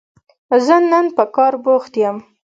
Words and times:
زه 0.65 0.75
نن 0.91 1.05
په 1.15 1.23
کار 1.35 1.53
بوخت 1.63 1.93
يم 2.03 2.17